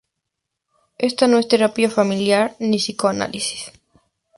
Ésta 0.97 1.27
no 1.27 1.37
es 1.37 1.47
terapia 1.47 1.87
familiar 1.91 2.55
ni 2.57 2.77
psicoanálisis. 2.79 3.71